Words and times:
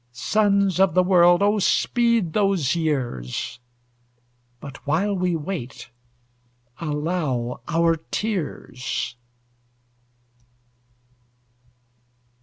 Sons 0.13 0.79
of 0.79 0.95
the 0.95 1.03
world, 1.03 1.43
oh, 1.43 1.59
speed 1.59 2.33
those 2.33 2.75
years; 2.75 3.59
But 4.59 4.77
while 4.87 5.13
we 5.15 5.35
wait, 5.35 5.91
allow 6.79 7.61
our 7.67 7.97
tears! 8.09 9.15